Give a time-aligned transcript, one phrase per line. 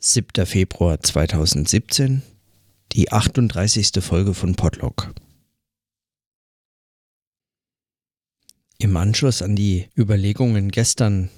[0.00, 0.46] 7.
[0.46, 2.22] Februar 2017,
[2.92, 3.90] die 38.
[4.00, 5.12] Folge von Podlog.
[8.78, 11.30] Im Anschluss an die Überlegungen gestern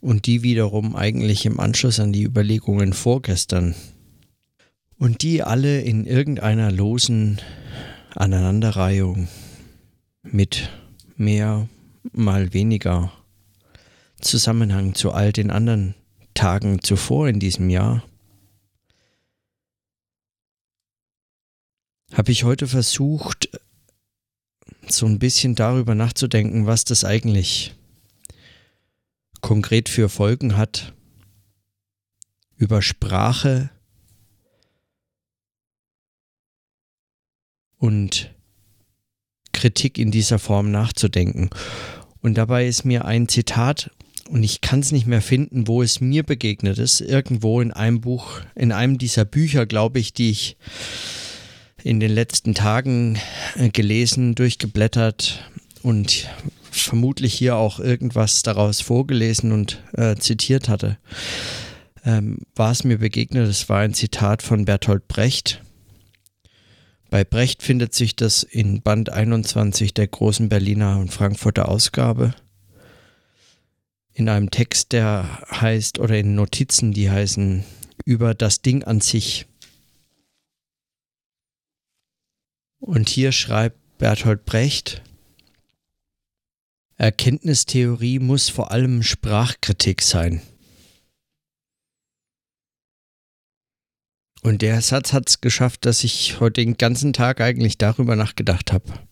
[0.00, 3.74] und die wiederum eigentlich im Anschluss an die Überlegungen vorgestern
[4.96, 7.42] und die alle in irgendeiner losen
[8.14, 9.28] Aneinanderreihung
[10.22, 10.70] mit
[11.18, 11.68] mehr
[12.12, 13.12] mal weniger
[14.22, 15.94] Zusammenhang zu all den anderen
[16.40, 18.02] Tagen zuvor in diesem Jahr
[22.14, 23.50] habe ich heute versucht,
[24.88, 27.74] so ein bisschen darüber nachzudenken, was das eigentlich
[29.42, 30.94] konkret für Folgen hat,
[32.56, 33.68] über Sprache
[37.76, 38.34] und
[39.52, 41.50] Kritik in dieser Form nachzudenken.
[42.22, 43.90] Und dabei ist mir ein Zitat
[44.30, 47.00] und ich kann es nicht mehr finden, wo es mir begegnet ist.
[47.00, 50.56] Irgendwo in einem Buch, in einem dieser Bücher, glaube ich, die ich
[51.82, 53.18] in den letzten Tagen
[53.56, 55.50] äh, gelesen, durchgeblättert
[55.82, 56.28] und
[56.70, 60.98] vermutlich hier auch irgendwas daraus vorgelesen und äh, zitiert hatte,
[62.04, 63.48] ähm, war es mir begegnet.
[63.48, 65.60] Es war ein Zitat von Bertolt Brecht.
[67.10, 72.32] Bei Brecht findet sich das in Band 21 der großen Berliner und Frankfurter Ausgabe
[74.20, 77.64] in einem Text, der heißt, oder in Notizen, die heißen
[78.04, 79.46] über das Ding an sich.
[82.78, 85.02] Und hier schreibt Bertolt Brecht,
[86.96, 90.42] Erkenntnistheorie muss vor allem Sprachkritik sein.
[94.42, 98.70] Und der Satz hat es geschafft, dass ich heute den ganzen Tag eigentlich darüber nachgedacht
[98.72, 99.09] habe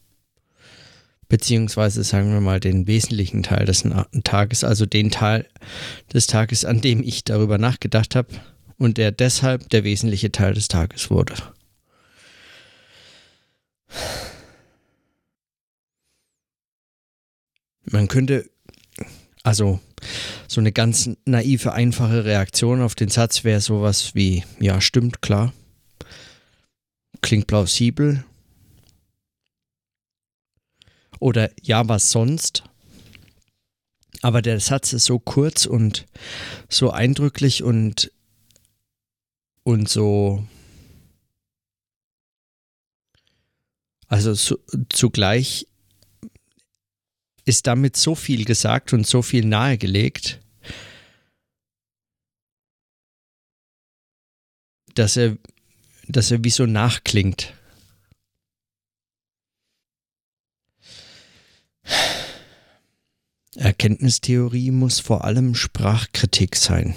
[1.28, 3.84] beziehungsweise sagen wir mal den wesentlichen Teil des
[4.24, 5.46] Tages, also den Teil
[6.12, 8.28] des Tages, an dem ich darüber nachgedacht habe
[8.78, 11.34] und der deshalb der wesentliche Teil des Tages wurde.
[17.84, 18.48] Man könnte,
[19.42, 19.80] also
[20.46, 25.52] so eine ganz naive, einfache Reaktion auf den Satz wäre sowas wie, ja, stimmt, klar,
[27.22, 28.24] klingt plausibel,
[31.20, 32.64] oder ja, was sonst.
[34.22, 36.06] Aber der Satz ist so kurz und
[36.68, 38.12] so eindrücklich und,
[39.62, 40.44] und so.
[44.08, 44.58] Also so,
[44.88, 45.66] zugleich
[47.44, 50.40] ist damit so viel gesagt und so viel nahegelegt,
[54.94, 55.38] dass er,
[56.08, 57.54] dass er wie so nachklingt.
[63.56, 66.94] Erkenntnistheorie muss vor allem Sprachkritik sein.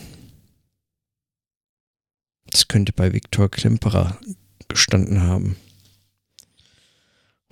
[2.45, 4.17] Das könnte bei Viktor Klemperer
[4.67, 5.55] gestanden haben.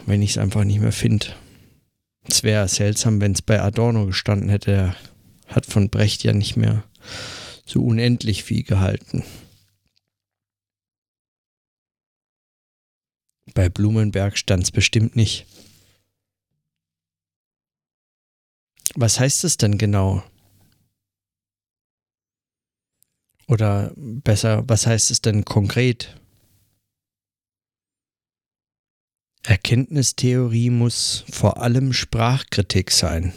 [0.06, 1.28] Wenn ich es einfach nicht mehr finde.
[2.24, 4.72] Es wäre seltsam, wenn es bei Adorno gestanden hätte.
[4.72, 4.96] Er
[5.48, 6.84] hat von Brecht ja nicht mehr
[7.66, 9.24] so unendlich viel gehalten.
[13.54, 15.46] Bei Blumenberg stand es bestimmt nicht.
[18.96, 20.24] Was heißt es denn genau?
[23.48, 26.16] Oder besser, was heißt es denn konkret?
[29.44, 33.34] Erkenntnistheorie muss vor allem Sprachkritik sein.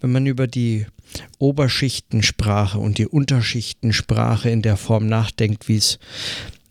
[0.00, 0.86] Wenn man über die
[1.38, 5.98] Oberschichtensprache und die Unterschichtensprache in der Form nachdenkt, wie es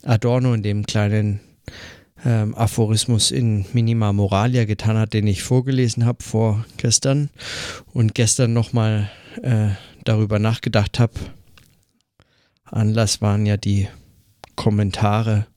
[0.03, 1.39] Adorno in dem kleinen
[2.23, 7.29] ähm, Aphorismus in Minima Moralia getan hat, den ich vorgelesen habe vorgestern
[7.94, 9.09] und gestern nochmal
[9.41, 9.69] äh,
[10.03, 11.13] darüber nachgedacht habe.
[12.66, 13.88] Anlass waren ja die
[14.56, 15.47] Kommentare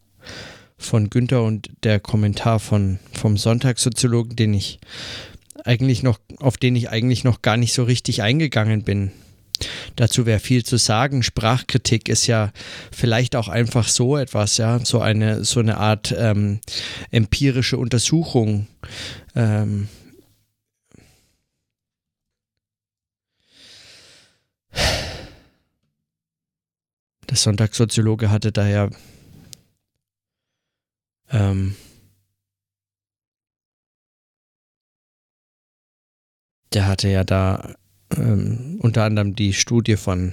[0.77, 4.79] von Günther und der Kommentar von, vom Sonntagssoziologen, den ich
[5.65, 9.13] eigentlich noch, auf den ich eigentlich noch gar nicht so richtig eingegangen bin.
[9.97, 11.23] Dazu wäre viel zu sagen.
[11.23, 12.53] Sprachkritik ist ja
[12.93, 16.61] vielleicht auch einfach so etwas, ja, so eine, so eine Art ähm,
[17.11, 18.69] empirische Untersuchung.
[19.35, 19.89] Ähm,
[27.29, 28.91] der Sonntagssoziologe hatte da ja
[31.31, 31.75] ähm,
[36.79, 37.75] der hatte ja da
[38.17, 40.33] ähm, unter anderem die Studie von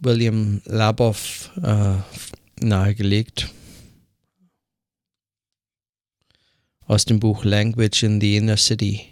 [0.00, 1.96] William Labov äh,
[2.64, 3.50] nahegelegt.
[6.86, 9.02] aus dem Buch Language in the Inner City,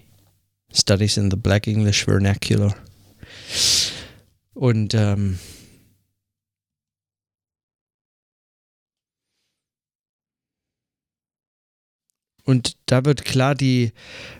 [0.72, 2.74] Studies in the Black English Vernacular.
[4.54, 5.38] Und ähm,
[12.44, 13.92] Und da wird klar, die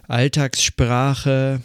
[0.09, 1.61] Alltagssprache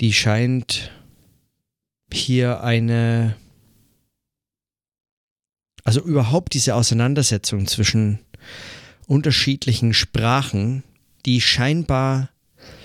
[0.00, 0.90] die scheint
[2.12, 3.36] hier eine,
[5.84, 8.20] also überhaupt diese Auseinandersetzung zwischen
[9.06, 10.82] unterschiedlichen Sprachen,
[11.24, 12.30] die scheinbar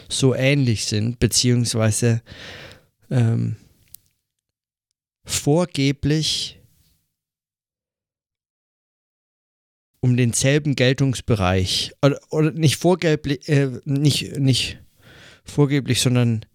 [0.10, 2.22] so ähnlich sind, beziehungsweise
[3.10, 3.56] ähm,
[5.26, 6.61] vorgeblich
[10.02, 14.80] um denselben Geltungsbereich oder, oder nicht vorgeblich, äh, nicht, nicht
[15.46, 16.46] vorgeblich, sondern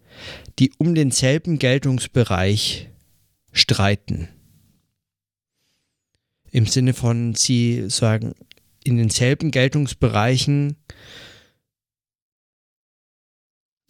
[0.58, 2.90] die um denselben Geltungsbereich
[3.52, 4.28] streiten.
[6.50, 8.34] Im Sinne von, sie sagen,
[8.84, 10.76] in denselben Geltungsbereichen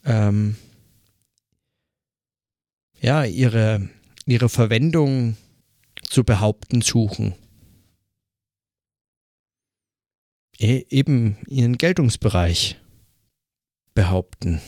[0.04, 0.56] ähm,
[3.00, 3.88] ja, ihre,
[4.24, 5.36] ihre Verwendung
[6.02, 7.34] zu behaupten suchen.
[10.58, 12.76] Eben ihren Geltungsbereich
[13.94, 14.60] behaupten.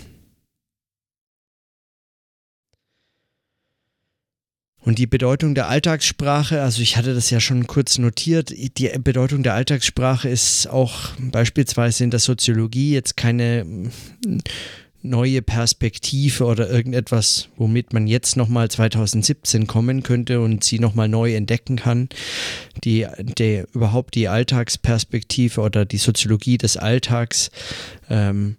[4.81, 9.43] Und die Bedeutung der Alltagssprache, also ich hatte das ja schon kurz notiert, die Bedeutung
[9.43, 13.91] der Alltagssprache ist auch beispielsweise in der Soziologie jetzt keine
[15.03, 21.35] neue Perspektive oder irgendetwas, womit man jetzt nochmal 2017 kommen könnte und sie nochmal neu
[21.35, 22.09] entdecken kann.
[22.85, 23.07] Die,
[23.39, 27.51] die, überhaupt die Alltagsperspektive oder die Soziologie des Alltags
[28.11, 28.57] ähm,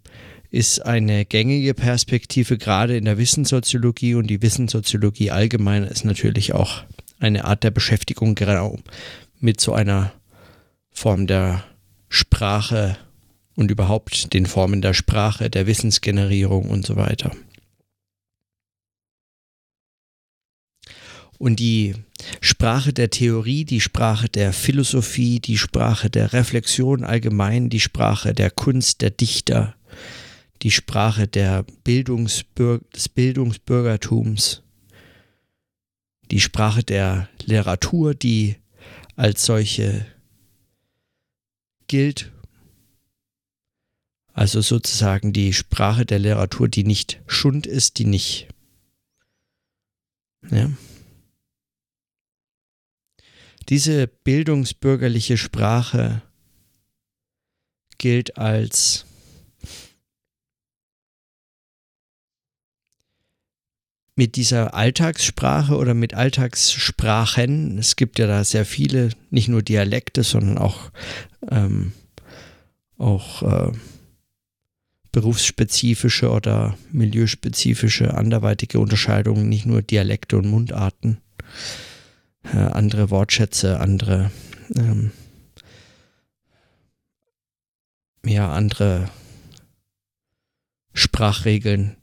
[0.50, 6.84] ist eine gängige Perspektive, gerade in der Wissenssoziologie und die Wissenssoziologie allgemein ist natürlich auch
[7.20, 8.80] eine Art der Beschäftigung genau
[9.40, 10.14] mit so einer
[10.92, 11.64] Form der
[12.08, 12.98] Sprache
[13.60, 17.36] und überhaupt den Formen der Sprache, der Wissensgenerierung und so weiter.
[21.38, 21.96] Und die
[22.40, 28.50] Sprache der Theorie, die Sprache der Philosophie, die Sprache der Reflexion allgemein, die Sprache der
[28.50, 29.76] Kunst, der Dichter,
[30.62, 34.64] die Sprache der Bildungsbür des Bildungsbürgertums,
[36.32, 38.56] die Sprache der Literatur, die
[39.18, 40.06] als solche
[41.88, 42.32] gilt
[44.34, 48.48] also sozusagen die Sprache der Literatur, die nicht Schund ist, die nicht.
[50.50, 50.72] Ja.
[53.68, 56.22] Diese bildungsbürgerliche Sprache
[57.98, 59.06] gilt als
[64.20, 70.24] mit dieser Alltagssprache oder mit Alltagssprachen, es gibt ja da sehr viele, nicht nur Dialekte,
[70.24, 70.92] sondern auch,
[71.50, 71.94] ähm,
[72.98, 73.72] auch äh,
[75.12, 81.22] berufsspezifische oder milieuspezifische anderweitige Unterscheidungen, nicht nur Dialekte und Mundarten,
[82.44, 84.32] äh, andere Wortschätze, andere,
[84.76, 85.12] ähm,
[88.26, 89.10] ja, andere
[90.94, 91.96] Sprachregeln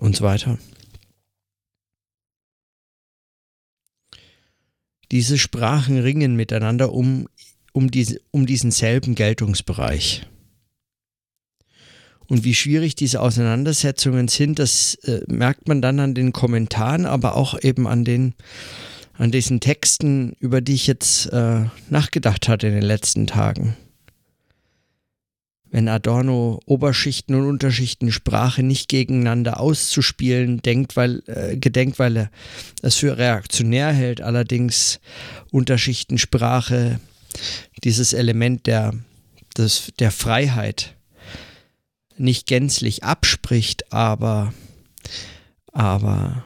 [0.00, 0.58] und so weiter.
[5.10, 7.28] Diese Sprachen ringen miteinander um,
[7.72, 10.26] um, diese, um diesen selben Geltungsbereich.
[12.32, 17.36] Und wie schwierig diese Auseinandersetzungen sind, das äh, merkt man dann an den Kommentaren, aber
[17.36, 18.32] auch eben an den
[19.18, 23.76] an diesen Texten, über die ich jetzt äh, nachgedacht hatte in den letzten Tagen.
[25.70, 32.30] Wenn Adorno Oberschichten und Unterschichten Sprache nicht gegeneinander auszuspielen denkt, weil, äh, gedenkt, weil er
[32.80, 35.00] es für reaktionär hält, allerdings
[35.50, 36.98] Unterschichten Sprache
[37.84, 38.94] dieses Element der,
[39.54, 40.96] des, der Freiheit
[42.22, 44.54] nicht gänzlich abspricht, aber,
[45.72, 46.44] aber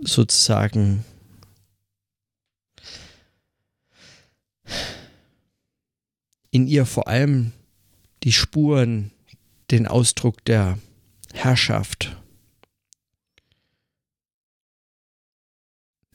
[0.00, 1.04] sozusagen
[6.50, 7.52] in ihr vor allem
[8.22, 9.10] die Spuren,
[9.70, 10.78] den Ausdruck der
[11.32, 12.16] Herrschaft,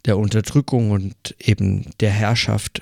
[0.06, 2.82] der Unterdrückung und eben der Herrschaft,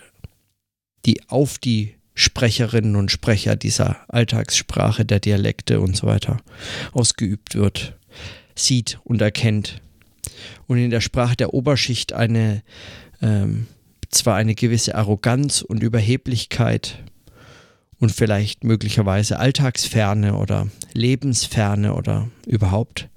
[1.06, 6.38] die auf die Sprecherinnen und Sprecher dieser Alltagssprache, der Dialekte und so weiter
[6.92, 7.98] ausgeübt wird,
[8.56, 9.82] sieht und erkennt.
[10.68, 12.64] Und in der Sprache der Oberschicht eine
[13.22, 13.68] ähm,
[14.10, 17.00] zwar eine gewisse Arroganz und Überheblichkeit
[18.00, 23.10] und vielleicht möglicherweise Alltagsferne oder Lebensferne oder überhaupt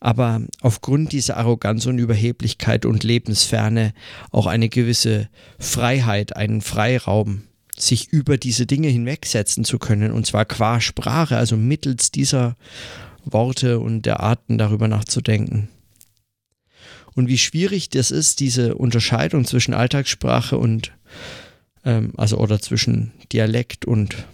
[0.00, 3.92] aber aufgrund dieser Arroganz und Überheblichkeit und Lebensferne
[4.30, 5.28] auch eine gewisse
[5.58, 7.42] Freiheit, einen Freiraum,
[7.80, 12.56] sich über diese Dinge hinwegsetzen zu können, und zwar qua Sprache, also mittels dieser
[13.24, 15.68] Worte und der Arten darüber nachzudenken.
[17.14, 20.92] Und wie schwierig das ist, diese Unterscheidung zwischen Alltagssprache und
[21.84, 24.24] ähm, also oder zwischen Dialekt und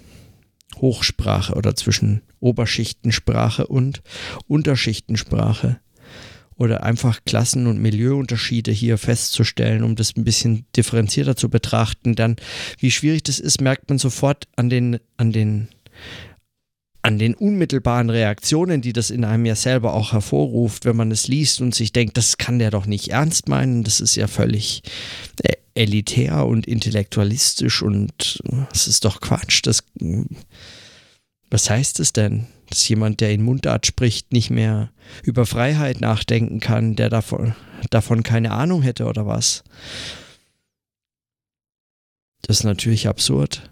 [0.77, 4.03] Hochsprache oder zwischen Oberschichtensprache und
[4.49, 5.81] Unterschichtensprache
[6.57, 12.37] oder einfach Klassen- und Milieuunterschiede hier festzustellen, um das ein bisschen differenzierter zu betrachten, dann
[12.79, 15.69] wie schwierig das ist, merkt man sofort an den, an den,
[17.03, 21.29] an den unmittelbaren Reaktionen, die das in einem ja selber auch hervorruft, wenn man es
[21.29, 24.83] liest und sich denkt, das kann der doch nicht ernst meinen, das ist ja völlig
[25.43, 28.41] äh, elitär und intellektualistisch und
[28.73, 29.61] es ist doch Quatsch.
[29.65, 29.83] Das,
[31.51, 32.47] was heißt es denn?
[32.75, 34.91] Dass jemand, der in Mundart spricht, nicht mehr
[35.23, 37.55] über Freiheit nachdenken kann, der davon,
[37.91, 39.63] davon keine Ahnung hätte oder was?
[42.43, 43.71] Das ist natürlich absurd.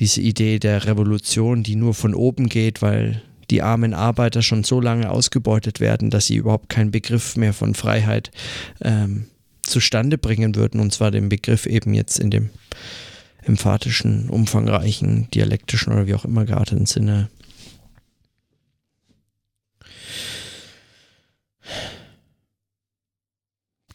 [0.00, 4.80] Diese Idee der Revolution, die nur von oben geht, weil die armen Arbeiter schon so
[4.80, 8.32] lange ausgebeutet werden, dass sie überhaupt keinen Begriff mehr von Freiheit
[8.80, 9.28] ähm,
[9.62, 12.50] zustande bringen würden, und zwar den Begriff eben jetzt in dem
[13.42, 17.28] emphatischen, umfangreichen, dialektischen oder wie auch immer gearteten Sinne.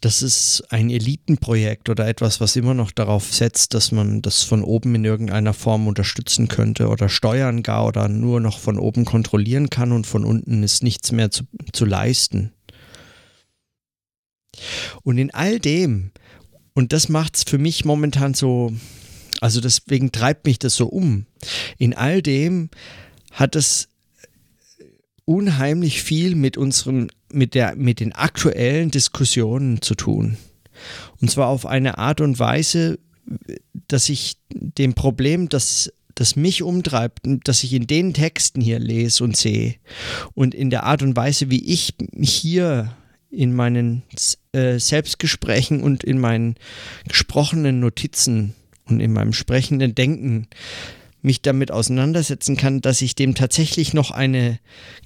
[0.02, 4.64] Das ist ein Elitenprojekt oder etwas, was immer noch darauf setzt, dass man das von
[4.64, 9.70] oben in irgendeiner Form unterstützen könnte oder steuern gar oder nur noch von oben kontrollieren
[9.70, 12.54] kann und von unten ist nichts mehr zu, zu leisten.
[15.04, 16.12] Und in all dem,
[16.74, 18.74] und das macht es für mich momentan so,
[19.42, 21.26] also deswegen treibt mich das so um,
[21.78, 22.70] in all dem
[23.32, 23.88] hat es
[25.26, 30.38] unheimlich viel mit unseren, mit der, mit den aktuellen Diskussionen zu tun.
[31.22, 32.98] Und zwar auf eine Art und Weise,
[33.88, 39.24] dass ich dem Problem, das, das mich umtreibt, dass ich in den Texten hier lese
[39.24, 39.76] und sehe
[40.34, 42.96] und in der Art und Weise, wie ich hier
[43.30, 44.04] in meinen
[44.54, 46.56] äh, Selbstgesprächen und in meinen
[47.08, 48.56] gesprochenen Notizen
[48.88, 50.48] und in meinem sprechenden Denken
[51.22, 54.60] mich damit auseinandersetzen kann, dass ich dem tatsächlich noch eine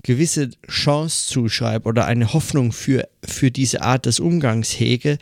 [0.04, 5.18] gewisse Chance zuschreibe oder eine Hoffnung für, für diese Art des Umgangs hege,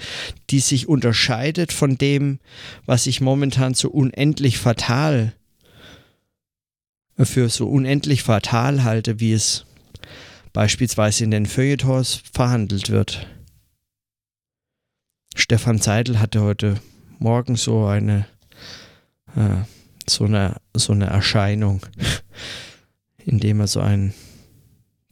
[0.49, 2.39] die sich unterscheidet von dem,
[2.85, 5.33] was ich momentan so unendlich fatal
[7.25, 9.65] für so unendlich fatal halte, wie es
[10.53, 13.27] beispielsweise in den Feuilletons verhandelt wird.
[15.35, 16.79] Stefan Seidel hatte heute
[17.19, 18.25] Morgen so eine,
[19.35, 19.63] äh,
[20.07, 21.81] so eine, so eine Erscheinung,
[23.25, 24.13] indem er so einen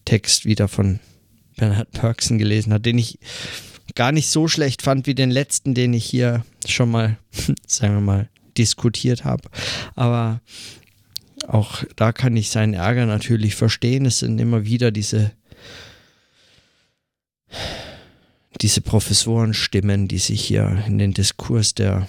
[0.05, 0.99] Text wieder von
[1.57, 3.19] Bernhard Perksen gelesen hat, den ich
[3.95, 7.17] gar nicht so schlecht fand wie den letzten, den ich hier schon mal,
[7.67, 9.49] sagen wir mal, diskutiert habe.
[9.95, 10.41] Aber
[11.47, 14.05] auch da kann ich seinen Ärger natürlich verstehen.
[14.05, 15.31] Es sind immer wieder diese,
[18.61, 22.07] diese Professorenstimmen, die sich hier in den Diskurs der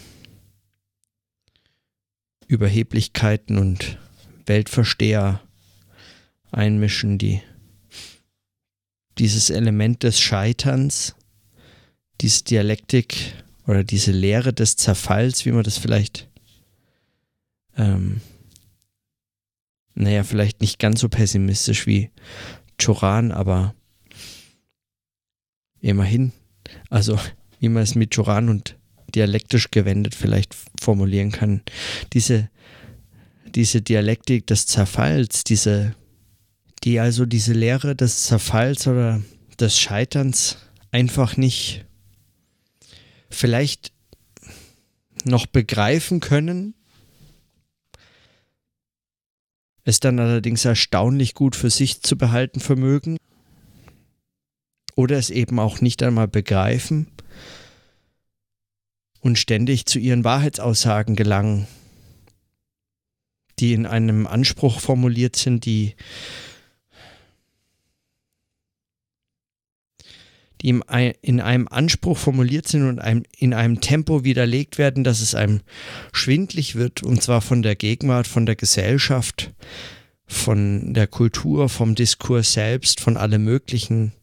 [2.48, 3.98] Überheblichkeiten und
[4.46, 5.40] Weltversteher
[6.50, 7.40] einmischen, die
[9.18, 11.14] dieses Element des Scheiterns,
[12.20, 13.34] diese Dialektik
[13.66, 16.28] oder diese Lehre des Zerfalls, wie man das vielleicht
[17.76, 18.20] ähm,
[20.00, 22.10] naja, vielleicht nicht ganz so pessimistisch wie
[22.80, 23.74] Choran, aber
[25.80, 26.32] immerhin.
[26.88, 27.18] Also,
[27.58, 28.76] wie man es mit Choran und
[29.14, 31.62] dialektisch gewendet vielleicht formulieren kann.
[32.12, 32.50] Diese,
[33.54, 35.94] diese Dialektik des Zerfalls, diese,
[36.84, 39.22] die also diese Lehre des Zerfalls oder
[39.58, 40.58] des Scheiterns
[40.90, 41.84] einfach nicht
[43.30, 43.92] vielleicht
[45.24, 46.74] noch begreifen können,
[49.84, 53.16] es dann allerdings erstaunlich gut für sich zu behalten vermögen
[54.96, 57.10] oder es eben auch nicht einmal begreifen
[59.28, 61.66] und ständig zu ihren Wahrheitsaussagen gelangen,
[63.58, 65.96] die in einem Anspruch formuliert sind, die
[70.62, 70.80] die
[71.20, 75.60] in einem Anspruch formuliert sind und in einem Tempo widerlegt werden, dass es einem
[76.12, 79.52] schwindlig wird, und zwar von der Gegenwart, von der Gesellschaft,
[80.26, 84.14] von der Kultur, vom Diskurs selbst, von allem Möglichen.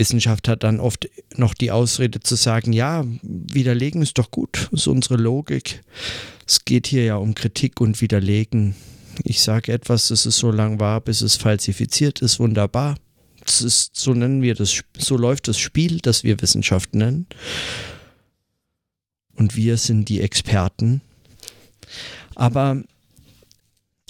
[0.00, 4.86] Wissenschaft hat dann oft noch die Ausrede zu sagen, ja, widerlegen ist doch gut, ist
[4.86, 5.82] unsere Logik.
[6.46, 8.74] Es geht hier ja um Kritik und Widerlegen
[9.22, 12.96] Ich sage etwas, das ist so lang wahr, bis es falsifiziert ist, wunderbar.
[13.44, 17.26] Das ist, so nennen wir das, so läuft das Spiel, das wir Wissenschaft nennen.
[19.34, 21.02] Und wir sind die Experten.
[22.36, 22.82] Aber,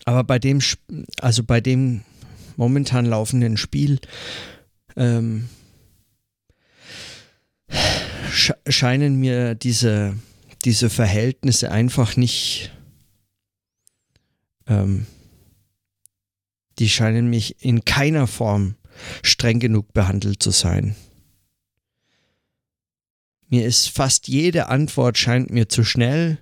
[0.05, 0.61] aber bei dem,
[1.21, 2.03] also bei dem
[2.57, 3.99] momentan laufenden Spiel
[4.97, 5.49] ähm,
[8.67, 10.17] scheinen mir diese,
[10.65, 12.71] diese Verhältnisse einfach nicht,
[14.67, 15.07] ähm,
[16.79, 18.77] die scheinen mich in keiner Form
[19.23, 20.97] streng genug behandelt zu sein.
[23.49, 26.39] Mir ist fast jede Antwort scheint mir zu schnell,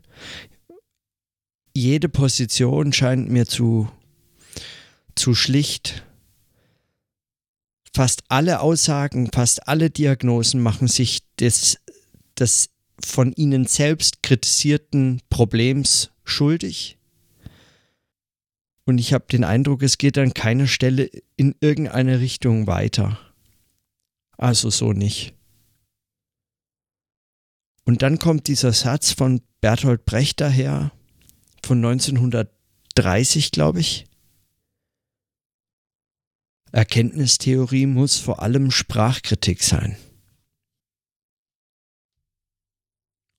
[1.75, 3.89] jede Position scheint mir zu,
[5.15, 6.05] zu schlicht.
[7.95, 11.79] Fast alle Aussagen, fast alle Diagnosen machen sich des,
[12.39, 12.71] des
[13.05, 16.99] von ihnen selbst kritisierten Problems schuldig.
[18.85, 23.19] Und ich habe den Eindruck, es geht an keiner Stelle in irgendeine Richtung weiter.
[24.39, 25.35] Also so nicht.
[27.85, 30.93] Und dann kommt dieser Satz von Bertolt Brecht daher,
[31.65, 34.07] von 1930, glaube ich.
[36.73, 39.97] Erkenntnistheorie muss vor allem Sprachkritik sein.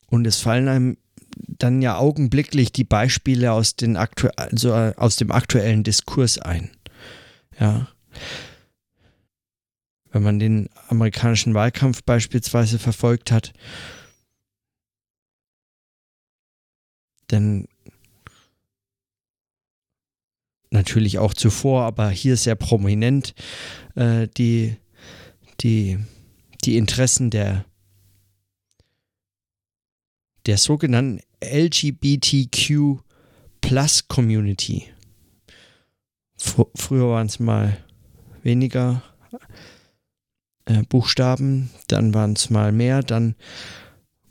[0.09, 0.97] Und es fallen einem
[1.47, 6.71] dann ja augenblicklich die Beispiele aus, den aktu also äh, aus dem aktuellen Diskurs ein.
[7.59, 7.87] Ja.
[10.11, 13.53] Wenn man den amerikanischen Wahlkampf beispielsweise verfolgt hat,
[17.27, 17.67] dann
[20.71, 23.33] natürlich auch zuvor, aber hier sehr prominent
[23.95, 24.77] äh, die,
[25.61, 25.99] die,
[26.63, 27.65] die Interessen der,
[30.49, 33.01] der sogenannten LGBTQ
[33.61, 34.87] Plus Community.
[36.37, 37.77] Fr früher waren es mal
[38.41, 39.03] weniger
[40.65, 43.35] äh, Buchstaben, dann waren es mal mehr, dann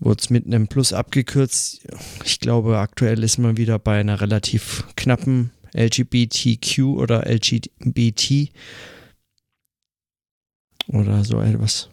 [0.00, 1.86] wurde es mit einem Plus abgekürzt.
[2.24, 8.50] Ich glaube, aktuell ist man wieder bei einer relativ knappen LGBTQ oder LGBT
[10.88, 11.90] oder so etwas.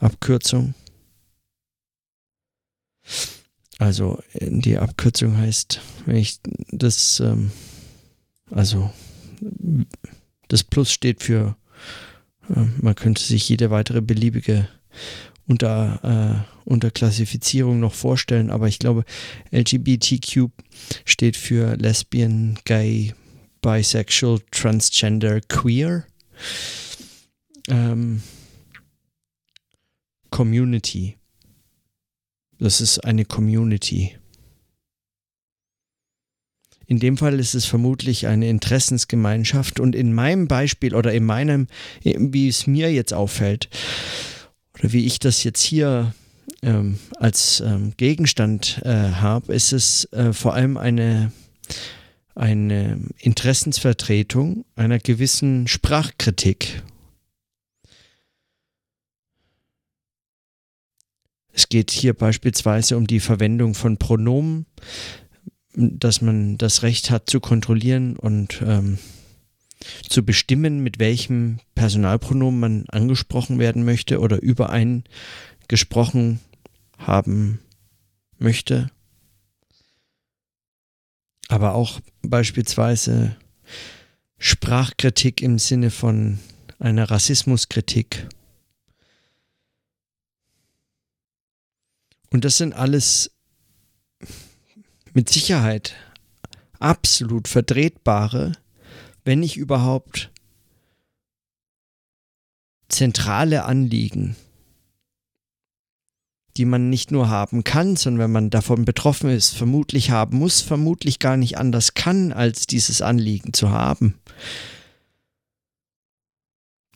[0.00, 0.72] Abkürzung.
[3.82, 7.50] Also die Abkürzung heißt, wenn ich das, ähm,
[8.48, 8.92] also
[10.46, 11.56] das Plus steht für,
[12.48, 14.68] äh, man könnte sich jede weitere beliebige
[15.48, 19.04] unter, äh, Unterklassifizierung noch vorstellen, aber ich glaube,
[19.50, 20.50] LGBTQ
[21.04, 23.14] steht für Lesbian, Gay,
[23.62, 26.06] Bisexual, Transgender, Queer.
[27.66, 28.22] Ähm,
[30.30, 31.16] Community.
[32.62, 34.16] Das ist eine Community.
[36.86, 41.66] In dem Fall ist es vermutlich eine Interessensgemeinschaft und in meinem Beispiel oder in meinem,
[42.04, 43.68] wie es mir jetzt auffällt,
[44.78, 46.14] oder wie ich das jetzt hier
[46.62, 51.32] ähm, als ähm, Gegenstand äh, habe, ist es äh, vor allem eine,
[52.36, 56.80] eine Interessensvertretung einer gewissen Sprachkritik
[61.52, 64.66] Es geht hier beispielsweise um die Verwendung von Pronomen,
[65.74, 68.98] dass man das Recht hat zu kontrollieren und ähm,
[70.08, 75.04] zu bestimmen, mit welchem Personalpronomen man angesprochen werden möchte oder über einen
[75.68, 76.40] gesprochen
[76.98, 77.60] haben
[78.38, 78.90] möchte.
[81.48, 83.36] Aber auch beispielsweise
[84.38, 86.38] Sprachkritik im Sinne von
[86.78, 88.26] einer Rassismuskritik
[92.32, 93.30] Und das sind alles
[95.12, 95.94] mit Sicherheit
[96.78, 98.52] absolut vertretbare,
[99.24, 100.30] wenn nicht überhaupt
[102.88, 104.36] zentrale Anliegen,
[106.56, 110.62] die man nicht nur haben kann, sondern wenn man davon betroffen ist, vermutlich haben muss,
[110.62, 114.18] vermutlich gar nicht anders kann, als dieses Anliegen zu haben.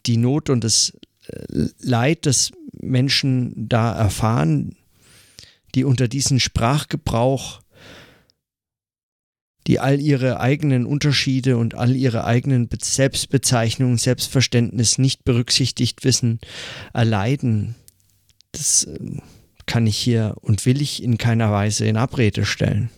[0.06, 0.92] Die Not und das
[1.26, 4.76] äh, Leid, das Menschen da erfahren,
[5.74, 7.60] die unter diesen Sprachgebrauch,
[9.66, 16.38] die all ihre eigenen Unterschiede und all ihre eigenen Selbstbezeichnungen, Selbstverständnis nicht berücksichtigt wissen,
[16.92, 17.74] erleiden.
[18.52, 19.22] Das ähm,
[19.66, 22.90] kann ich hier und will ich in keiner Weise in Abrede stellen.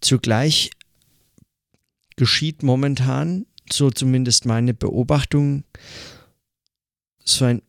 [0.00, 0.70] Zugleich
[2.16, 5.64] geschieht momentan so zumindest meine Beobachtung,
[7.24, 7.62] so ein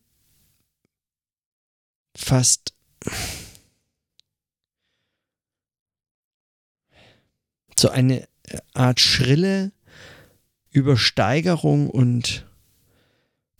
[2.15, 2.73] fast
[7.77, 8.27] so eine
[8.73, 9.71] Art schrille
[10.69, 12.47] Übersteigerung und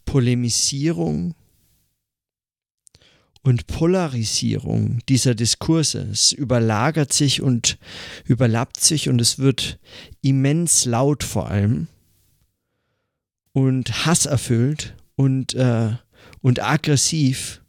[0.05, 1.33] Polemisierung
[3.43, 6.07] und Polarisierung dieser Diskurse.
[6.11, 7.79] Es überlagert sich und
[8.25, 9.79] überlappt sich und es wird
[10.21, 11.87] immens laut vor allem
[13.53, 15.95] und hasserfüllt und, äh,
[16.41, 17.61] und aggressiv,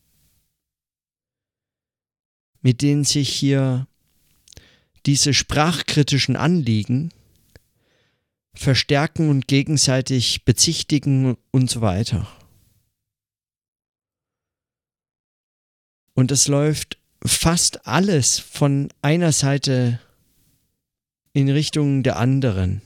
[2.60, 3.86] mit denen sich hier
[5.06, 7.12] diese sprachkritischen Anliegen
[8.54, 12.26] verstärken und gegenseitig bezichtigen und so weiter.
[16.14, 20.00] Und es läuft fast alles von einer Seite
[21.32, 22.82] in Richtung der anderen.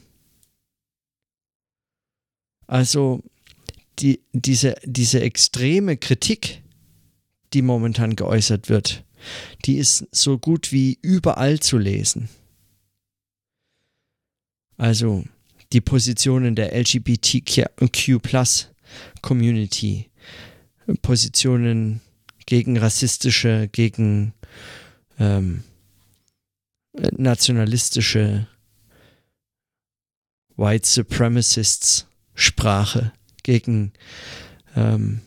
[2.67, 3.23] Also
[3.99, 6.63] die, diese, diese extreme Kritik,
[7.53, 9.05] die momentan geäußert wird,
[9.65, 12.29] die ist so gut wie überall zu lesen.
[14.77, 15.25] Also
[15.73, 17.67] die Positionen der LGBTQ
[19.23, 20.11] Community,
[21.03, 22.01] Positionen
[22.45, 24.33] gegen rassistische, gegen
[25.19, 25.65] ähm,
[26.93, 28.47] nationalistische
[30.57, 33.93] White Supremacists Sprache, gegen
[34.77, 35.21] ähm,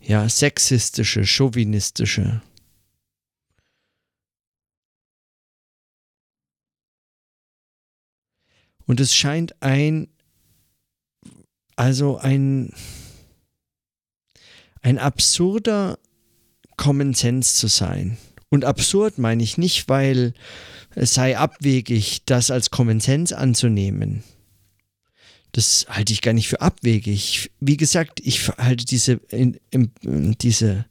[0.00, 2.42] ja, sexistische, chauvinistische.
[8.86, 10.08] Und es scheint ein,
[11.74, 12.72] also ein,
[14.80, 15.98] ein absurder
[16.76, 18.16] Common Sense zu sein.
[18.48, 20.34] Und absurd meine ich nicht, weil
[20.96, 24.24] es sei abwegig, das als Common anzunehmen.
[25.52, 27.50] Das halte ich gar nicht für abwegig.
[27.60, 29.90] Wie gesagt, ich halte diese, in, in,
[30.40, 30.86] diese,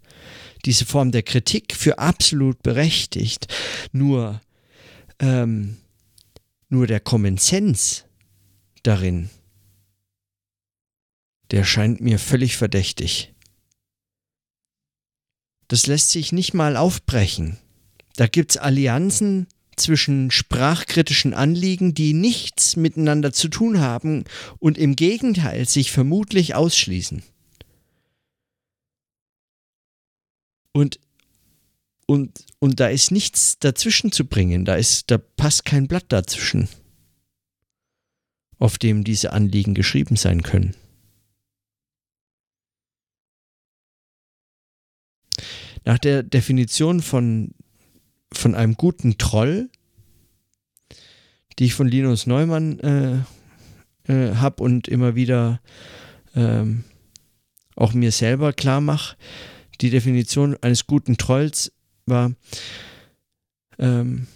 [0.63, 3.47] diese Form der Kritik für absolut berechtigt.
[3.93, 4.41] Nur,
[5.19, 5.77] ähm,
[6.69, 7.39] nur der Common
[8.83, 9.29] darin,
[11.49, 13.33] der scheint mir völlig verdächtig.
[15.67, 17.57] Das lässt sich nicht mal aufbrechen.
[18.17, 24.23] Da gibt es Allianzen zwischen sprachkritischen Anliegen, die nichts miteinander zu tun haben
[24.59, 27.23] und im Gegenteil sich vermutlich ausschließen.
[30.73, 30.99] Und,
[32.05, 36.67] und, und da ist nichts dazwischen zu bringen, da, ist, da passt kein Blatt dazwischen,
[38.59, 40.75] auf dem diese Anliegen geschrieben sein können.
[45.85, 47.51] Nach der Definition von
[48.33, 49.69] von einem guten Troll,
[51.57, 55.61] die ich von Linus Neumann äh, äh, habe und immer wieder
[56.35, 56.83] ähm,
[57.75, 59.15] auch mir selber klar mache.
[59.81, 61.71] Die Definition eines guten Trolls
[62.05, 62.33] war,
[63.77, 64.27] ähm,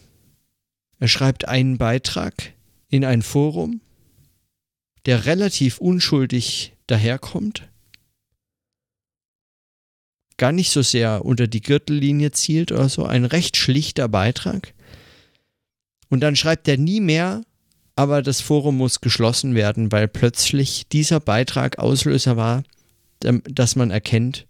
[1.00, 2.54] er schreibt einen Beitrag
[2.90, 3.82] in ein Forum,
[5.06, 7.69] der relativ unschuldig daherkommt,
[10.40, 14.74] gar nicht so sehr unter die Gürtellinie zielt oder so, ein recht schlichter Beitrag.
[16.10, 17.44] Und dann schreibt er nie mehr,
[17.96, 22.64] aber das Forum muss geschlossen werden, weil plötzlich dieser Beitrag Auslöser war,
[23.20, 24.48] dass man erkennt,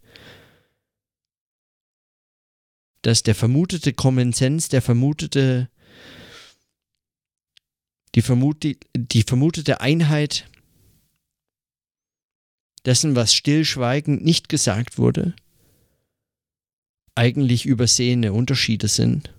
[3.01, 5.69] dass der vermutete Common Sense, der vermutete,
[8.13, 10.47] die, vermute, die vermutete Einheit
[12.85, 15.33] dessen, was stillschweigend nicht gesagt wurde,
[17.19, 19.35] eigentlich übersehene Unterschiede sind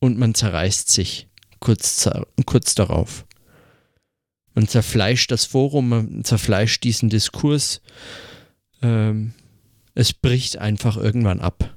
[0.00, 1.28] und man zerreißt sich
[1.60, 2.10] kurz,
[2.46, 3.26] kurz darauf.
[4.54, 7.80] Man zerfleischt das Forum, man zerfleischt diesen Diskurs.
[8.82, 9.34] Ähm,
[9.94, 11.72] es bricht einfach irgendwann ab.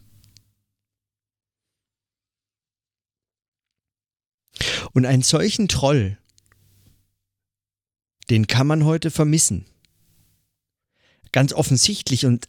[4.93, 6.17] Und einen solchen Troll,
[8.31, 9.65] den kann man heute vermissen.
[11.31, 12.47] Ganz offensichtlich und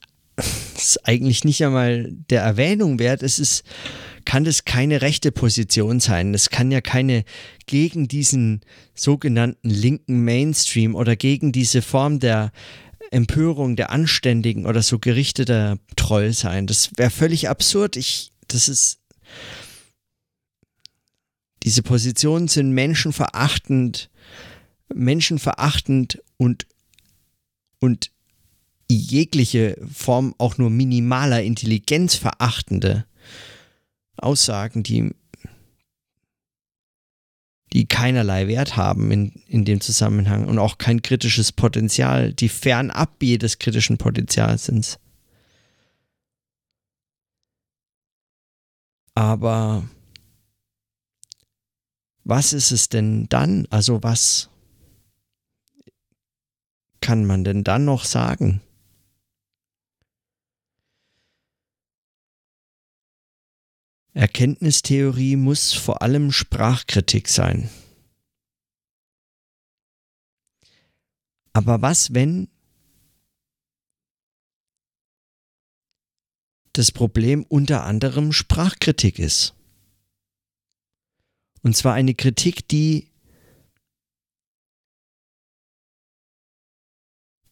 [0.88, 3.22] ist eigentlich nicht einmal der Erwähnung wert.
[3.22, 3.64] Es ist,
[4.24, 6.34] kann das keine rechte Position sein.
[6.34, 7.24] Es kann ja keine
[7.66, 8.60] gegen diesen
[8.94, 12.52] sogenannten linken Mainstream oder gegen diese Form der
[13.10, 16.66] Empörung der Anständigen oder so gerichteter Troll sein.
[16.66, 17.96] Das wäre völlig absurd.
[17.96, 18.98] Ich, das ist,
[21.62, 24.10] diese Positionen sind menschenverachtend,
[24.92, 26.66] menschenverachtend und,
[27.78, 28.10] und
[28.96, 33.04] jegliche Form auch nur minimaler Intelligenz verachtende
[34.16, 35.14] Aussagen, die,
[37.72, 43.22] die keinerlei Wert haben in, in dem Zusammenhang und auch kein kritisches Potenzial, die fernab
[43.22, 44.98] jedes kritischen Potenzials sind.
[49.14, 49.88] Aber
[52.24, 53.66] was ist es denn dann?
[53.70, 54.50] Also was
[57.00, 58.62] kann man denn dann noch sagen?
[64.14, 67.68] Erkenntnistheorie muss vor allem Sprachkritik sein.
[71.52, 72.48] Aber was, wenn
[76.72, 79.54] das Problem unter anderem Sprachkritik ist?
[81.62, 83.10] Und zwar eine Kritik, die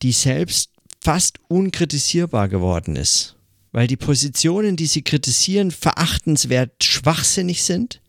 [0.02, 3.36] die selbst fast unkritisierbar geworden ist
[3.72, 8.00] weil die Positionen, die sie kritisieren, verachtenswert schwachsinnig sind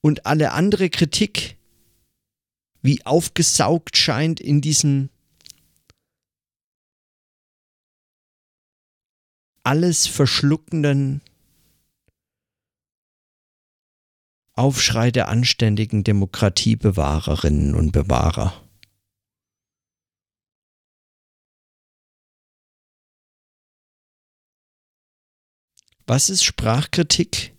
[0.00, 1.56] und alle andere Kritik
[2.82, 5.10] wie aufgesaugt scheint in diesen
[9.64, 11.22] alles verschluckenden
[14.52, 18.63] Aufschrei der anständigen Demokratiebewahrerinnen und Bewahrer.
[26.06, 27.54] Was ist Sprachkritik?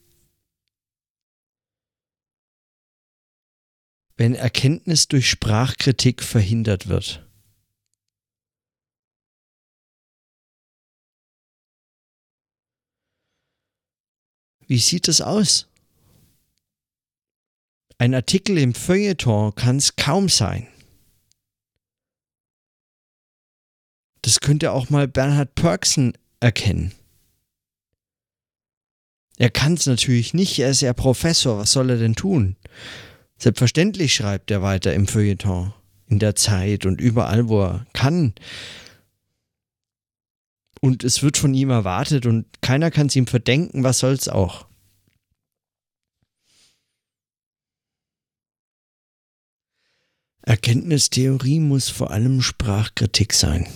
[4.17, 7.27] Wenn Erkenntnis durch Sprachkritik verhindert wird.
[14.67, 15.67] Wie sieht es aus?
[17.97, 20.67] Ein Artikel im Feuilleton kann es kaum sein.
[24.21, 26.93] Das könnte auch mal Bernhard Perksen erkennen.
[29.37, 32.55] Er kann es natürlich nicht, er ist ja Professor, was soll er denn tun?
[33.37, 35.73] Selbstverständlich schreibt er weiter im Feuilleton,
[36.07, 38.33] in der Zeit und überall, wo er kann.
[40.79, 44.67] Und es wird von ihm erwartet und keiner kann es ihm verdenken, was soll's auch.
[50.43, 53.67] Erkenntnistheorie muss vor allem Sprachkritik sein.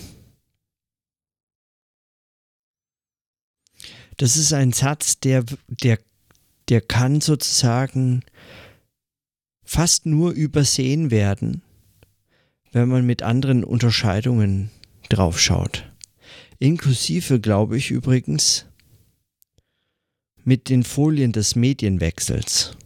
[4.20, 5.98] Das ist ein Satz, der, der,
[6.68, 8.22] der kann sozusagen
[9.64, 11.62] fast nur übersehen werden,
[12.70, 14.70] wenn man mit anderen Unterscheidungen
[15.08, 15.90] draufschaut.
[16.58, 18.66] Inklusive, glaube ich übrigens,
[20.44, 22.76] mit den Folien des Medienwechsels.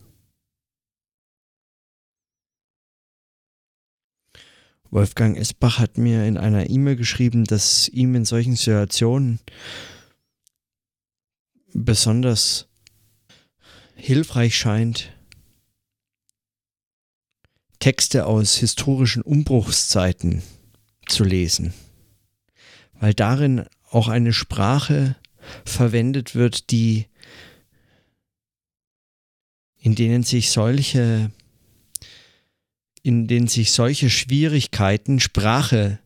[4.88, 9.40] Wolfgang Esbach hat mir in einer E-Mail geschrieben, dass ihm in solchen Situationen
[11.75, 12.69] besonders
[13.97, 15.13] hilfreich scheint,
[17.81, 20.43] Texte aus historischen Umbruchszeiten
[21.07, 21.75] zu lesen,
[22.95, 25.17] weil darin auch eine Sprache
[25.67, 27.07] verwendet wird, die
[29.77, 31.31] in denen sich solche
[33.03, 35.99] in denen sich solche Schwierigkeiten Sprache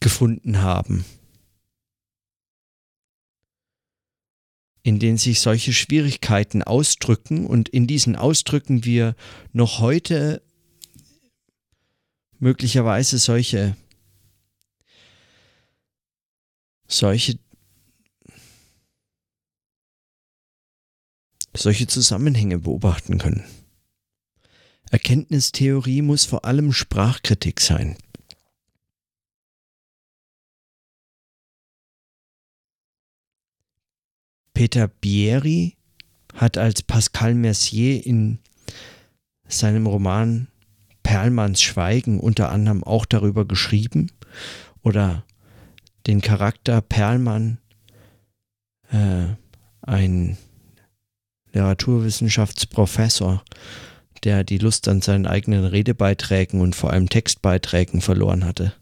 [0.00, 1.04] gefunden haben.
[4.86, 9.16] In denen sich solche Schwierigkeiten ausdrücken und in diesen Ausdrücken wir
[9.52, 10.42] noch heute
[12.38, 13.76] möglicherweise solche
[16.86, 17.36] solche
[21.52, 23.42] solche Zusammenhänge beobachten können.
[24.92, 27.96] Erkenntnistheorie muss vor allem Sprachkritik sein.
[34.56, 35.76] Peter Bieri
[36.32, 38.38] hat als Pascal Mercier in
[39.46, 40.48] seinem Roman
[41.02, 44.10] Perlmanns Schweigen unter anderem auch darüber geschrieben
[44.82, 45.24] oder
[46.06, 47.58] den Charakter Perlmann,
[48.90, 49.26] äh,
[49.82, 50.38] ein
[51.52, 53.44] Literaturwissenschaftsprofessor,
[54.24, 58.72] der die Lust an seinen eigenen Redebeiträgen und vor allem Textbeiträgen verloren hatte.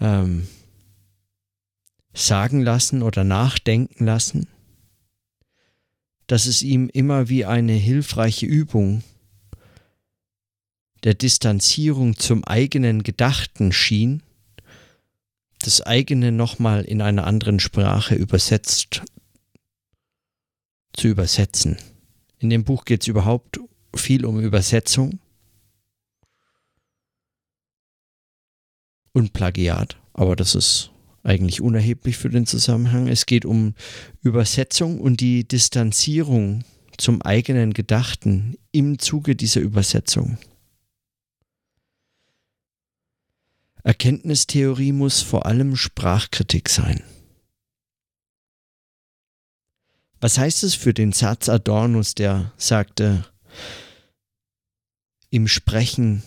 [0.00, 0.46] Ähm,
[2.12, 4.48] sagen lassen oder nachdenken lassen,
[6.26, 9.02] dass es ihm immer wie eine hilfreiche Übung
[11.04, 14.22] der Distanzierung zum eigenen Gedachten schien,
[15.60, 19.02] das eigene nochmal in einer anderen Sprache übersetzt
[20.92, 21.76] zu übersetzen.
[22.38, 23.60] In dem Buch geht es überhaupt
[23.94, 25.20] viel um Übersetzung
[29.12, 30.90] und Plagiat, aber das ist
[31.28, 33.06] eigentlich unerheblich für den Zusammenhang.
[33.06, 33.74] Es geht um
[34.22, 36.64] Übersetzung und die Distanzierung
[36.96, 40.38] zum eigenen Gedachten im Zuge dieser Übersetzung.
[43.84, 47.02] Erkenntnistheorie muss vor allem Sprachkritik sein.
[50.20, 53.24] Was heißt es für den Satz Adornus, der sagte,
[55.30, 56.22] im Sprechen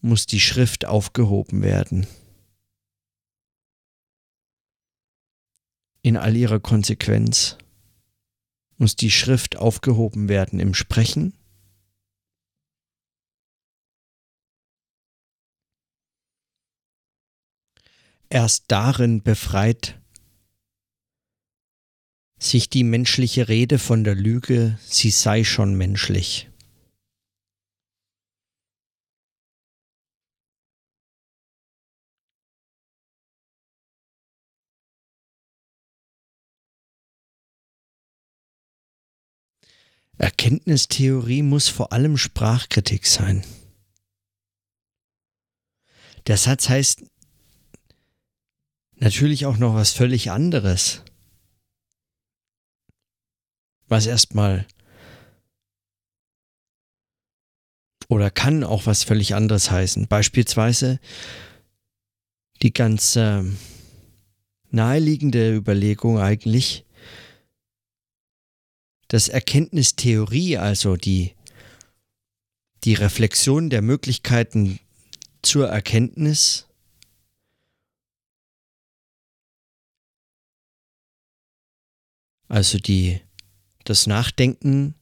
[0.00, 2.06] muss die Schrift aufgehoben werden?
[6.02, 7.58] In all ihrer Konsequenz
[8.78, 11.34] muss die Schrift aufgehoben werden im Sprechen
[18.30, 20.00] erst darin befreit
[22.38, 26.49] sich die menschliche Rede von der Lüge, sie sei schon menschlich.
[40.20, 43.44] Erkenntnistheorie muss vor allem Sprachkritik sein.
[46.26, 47.04] Der Satz heißt
[48.96, 51.02] natürlich auch noch was völlig anderes
[53.90, 54.66] was erstmal
[58.08, 60.06] oder kann auch was völlig anderes heißen.
[60.06, 61.00] Beispielsweise
[62.62, 63.42] die ganz äh,
[64.70, 66.84] naheliegende Überlegung eigentlich,
[69.10, 71.34] dass Erkenntnistheorie, also die,
[72.84, 74.78] die Reflexion der Möglichkeiten
[75.42, 76.68] zur Erkenntnis,
[82.46, 83.20] also die
[83.82, 84.94] das Nachdenken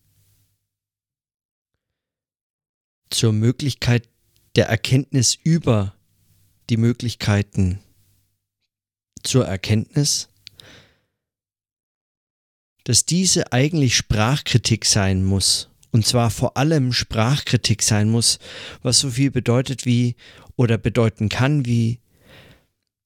[3.11, 4.09] zur Möglichkeit
[4.57, 5.95] der Erkenntnis über
[6.71, 7.83] die Möglichkeiten
[9.23, 10.31] zur Erkenntnis,
[12.89, 18.39] dass diese eigentlich Sprachkritik sein muss, und zwar vor allem Sprachkritik sein muss,
[18.81, 20.17] was so viel bedeutet wie
[20.57, 22.01] oder bedeuten kann wie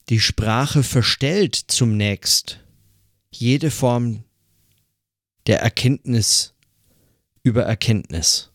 [0.09, 2.61] die Sprache verstellt zunächst
[3.33, 4.23] jede Form
[5.49, 6.55] der Erkenntnis
[7.43, 8.52] über Erkenntnis.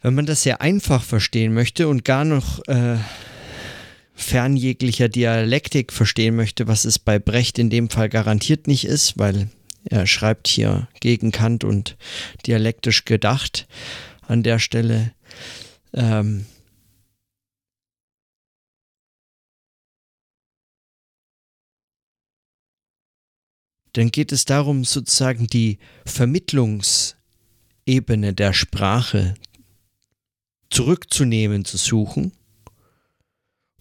[0.00, 2.98] Wenn man das sehr einfach verstehen möchte und gar noch äh,
[4.14, 9.18] fern jeglicher Dialektik verstehen möchte, was es bei Brecht in dem Fall garantiert nicht ist,
[9.18, 9.50] weil
[9.84, 11.96] er schreibt hier gegen Kant und
[12.46, 13.66] dialektisch gedacht
[14.22, 15.12] an der Stelle,
[15.94, 16.46] ähm,
[23.94, 29.34] dann geht es darum, sozusagen die Vermittlungsebene der Sprache
[30.70, 32.32] zurückzunehmen, zu suchen,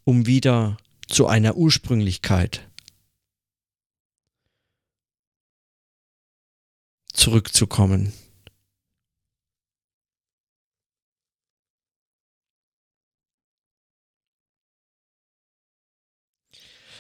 [0.04, 2.68] um wieder zu einer Ursprünglichkeit
[7.14, 8.14] zurückzukommen.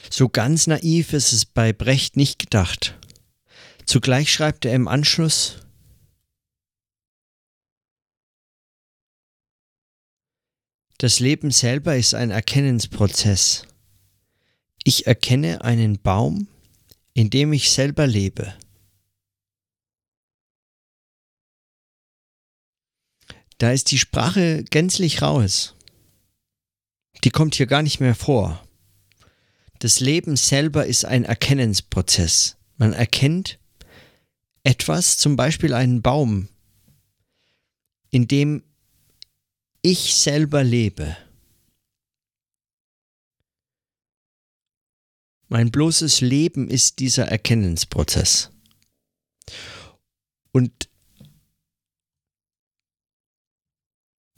[0.10, 2.97] So ganz naiv ist es bei Brecht nicht gedacht.
[3.86, 5.66] Zugleich schreibt er im Anschluss,
[10.97, 13.63] Das Leben selber ist ein Erkennensprozess.
[14.83, 16.47] Ich erkenne einen Baum,
[17.13, 18.53] in dem ich selber lebe.
[23.57, 25.75] Da ist die Sprache gänzlich raus.
[27.23, 28.63] Die kommt hier gar nicht mehr vor
[29.79, 32.57] das Leben selber ist ein Erkennensprozess.
[32.77, 33.60] Man erkennt
[34.63, 36.49] etwas, zum Beispiel einen Baum,
[38.10, 38.63] in dem
[39.89, 41.15] ich selber lebe.
[45.47, 48.52] Mein bloßes Leben ist dieser Erkennensprozess.
[50.52, 50.89] Und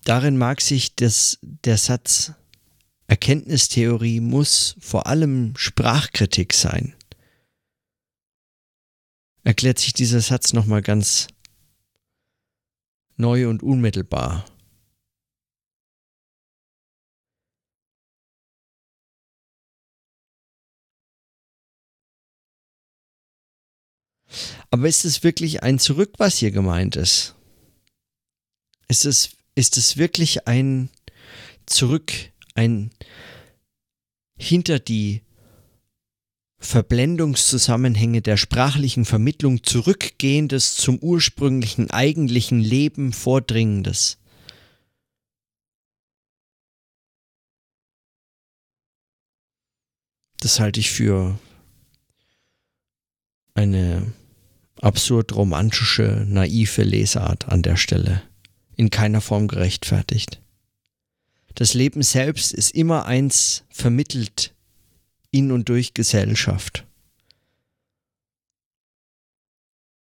[0.03, 2.33] darin mag sich das, der Satz
[3.07, 6.95] Erkenntnistheorie muss vor allem Sprachkritik sein.
[9.43, 11.25] Erklärt sich dieser Satz nochmal ganz
[13.17, 14.45] neu und unmittelbar.
[24.69, 27.35] Aber ist es wirklich ein Zurück, was hier gemeint ist?
[28.87, 30.89] Ist es, ist es wirklich ein
[31.65, 32.11] Zurück
[32.55, 32.91] ein
[34.37, 35.21] hinter die
[36.59, 44.17] Verblendungszusammenhänge der sprachlichen Vermittlung zurückgehendes zum ursprünglichen eigentlichen Leben vordringendes.
[50.41, 51.39] Das halte ich für
[53.53, 54.13] eine
[54.81, 58.21] absurd romantische, naive Lesart an der Stelle,
[58.75, 60.41] in keiner Form gerechtfertigt.
[61.55, 64.53] Das Leben selbst ist immer eins vermittelt
[65.31, 66.85] in und durch Gesellschaft.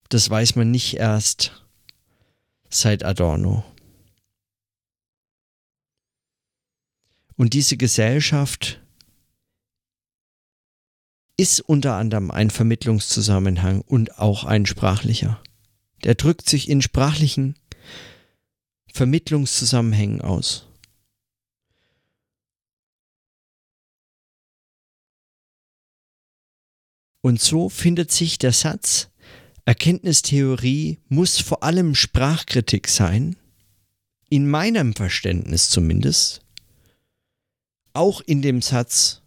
[0.09, 1.65] Das weiß man nicht erst
[2.69, 3.65] seit Adorno.
[7.37, 8.81] Und diese Gesellschaft
[11.41, 15.43] ist unter anderem ein Vermittlungszusammenhang und auch ein sprachlicher.
[16.05, 17.59] Der drückt sich in sprachlichen
[18.93, 20.67] Vermittlungszusammenhängen aus.
[27.23, 29.09] Und so findet sich der Satz,
[29.65, 33.37] Erkenntnistheorie muss vor allem Sprachkritik sein,
[34.29, 36.43] in meinem Verständnis zumindest,
[37.95, 39.23] auch in dem Satz,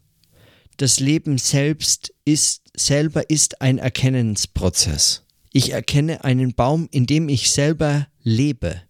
[0.77, 5.23] das Leben selbst ist, selber ist ein Erkennensprozess.
[5.51, 8.81] Ich erkenne einen Baum, in dem ich selber lebe.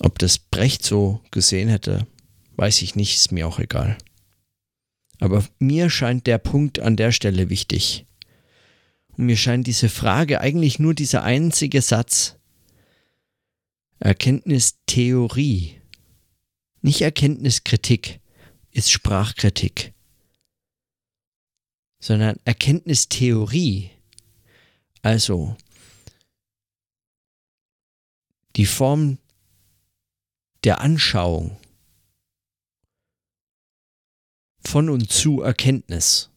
[0.00, 2.06] Ob das Brecht so gesehen hätte,
[2.56, 3.98] weiß ich nicht, ist mir auch egal.
[5.18, 8.06] Aber mir scheint der Punkt an der Stelle wichtig.
[9.16, 12.36] Und mir scheint diese Frage eigentlich nur dieser einzige Satz.
[13.98, 15.79] Erkenntnistheorie
[16.82, 18.20] nicht Erkenntniskritik
[18.70, 19.92] ist Sprachkritik,
[22.00, 23.90] sondern Erkenntnistheorie,
[25.02, 25.56] also
[28.56, 29.18] die Form
[30.64, 31.58] der Anschauung
[34.60, 36.30] von und zu Erkenntnis.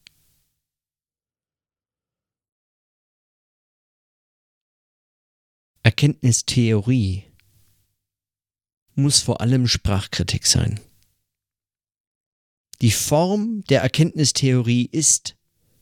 [5.84, 7.33] Erkenntnistheorie
[8.96, 10.80] muss vor allem Sprachkritik sein.
[12.82, 15.36] Die Form der Erkenntnistheorie ist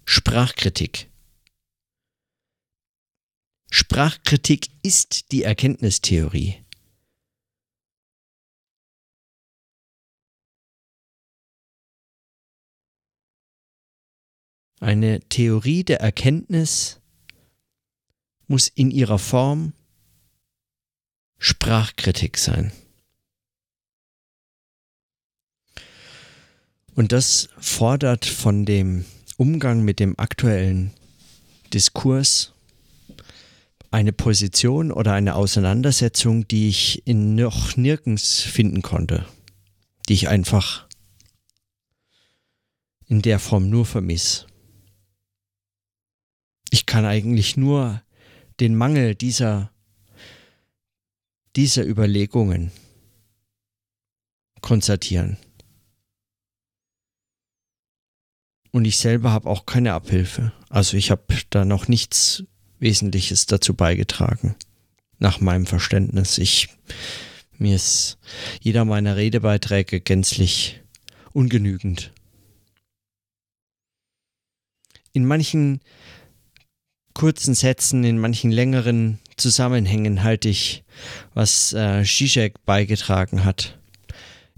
[0.05, 1.09] Sprachkritik.
[3.71, 6.63] Sprachkritik ist die Erkenntnistheorie.
[14.79, 16.99] Eine Theorie der Erkenntnis
[18.47, 19.73] muss in ihrer Form
[21.37, 22.71] Sprachkritik sein.
[26.95, 29.05] Und das fordert von dem
[29.37, 30.91] Umgang mit dem aktuellen
[31.73, 32.53] Diskurs
[33.91, 39.25] eine Position oder eine Auseinandersetzung, die ich in noch nirgends finden konnte,
[40.07, 40.87] die ich einfach
[43.07, 44.47] in der Form nur vermiss.
[46.69, 48.01] Ich kann eigentlich nur
[48.61, 49.71] den Mangel dieser,
[51.57, 52.71] dieser Überlegungen
[54.61, 55.37] konstatieren.
[58.71, 60.53] Und ich selber habe auch keine Abhilfe.
[60.69, 62.43] Also ich habe da noch nichts
[62.79, 64.55] Wesentliches dazu beigetragen.
[65.19, 66.37] Nach meinem Verständnis.
[66.37, 66.69] Ich,
[67.57, 68.17] mir ist
[68.61, 70.81] jeder meiner Redebeiträge gänzlich
[71.33, 72.13] ungenügend.
[75.13, 75.81] In manchen
[77.13, 80.85] kurzen Sätzen, in manchen längeren Zusammenhängen halte ich,
[81.33, 83.77] was äh, Zizek beigetragen hat,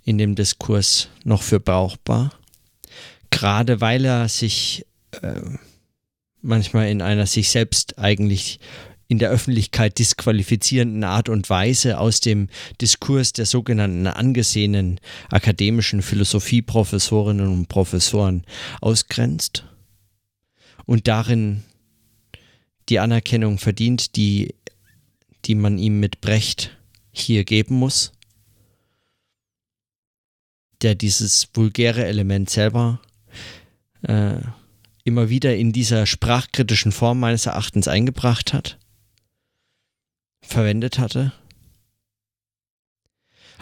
[0.03, 2.32] in dem Diskurs noch für brauchbar
[3.43, 4.85] gerade weil er sich
[5.21, 5.41] äh,
[6.41, 8.61] manchmal in einer sich selbst eigentlich
[9.09, 12.47] in der Öffentlichkeit disqualifizierenden Art und Weise aus dem
[12.79, 18.45] Diskurs der sogenannten angesehenen akademischen Philosophieprofessorinnen und Professoren
[18.79, 19.65] ausgrenzt
[20.85, 21.65] und darin
[22.87, 24.55] die Anerkennung verdient, die,
[25.43, 26.77] die man ihm mit Brecht
[27.11, 28.13] hier geben muss,
[30.81, 33.01] der dieses vulgäre Element selber
[34.03, 34.39] äh,
[35.03, 38.77] immer wieder in dieser sprachkritischen Form meines Erachtens eingebracht hat,
[40.41, 41.33] verwendet hatte.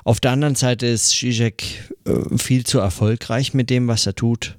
[0.03, 4.57] Auf der anderen Seite ist Zizek äh, viel zu erfolgreich mit dem, was er tut.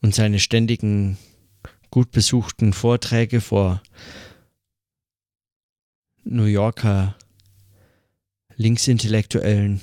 [0.00, 1.16] Und seine ständigen,
[1.90, 3.82] gut besuchten Vorträge vor
[6.24, 7.16] New Yorker
[8.56, 9.80] Linksintellektuellen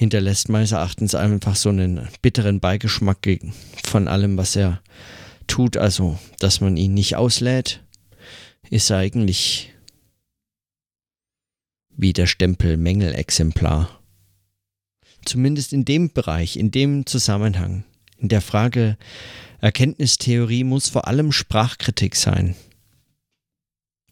[0.00, 3.18] hinterlässt meines Erachtens einfach so einen bitteren Beigeschmack
[3.84, 4.80] von allem, was er
[5.46, 5.76] tut.
[5.76, 7.84] Also, dass man ihn nicht auslädt,
[8.70, 9.74] ist eigentlich
[11.90, 14.00] wie der Stempel Mängelexemplar.
[15.26, 17.84] Zumindest in dem Bereich, in dem Zusammenhang,
[18.16, 18.96] in der Frage
[19.60, 22.56] Erkenntnistheorie muss vor allem Sprachkritik sein.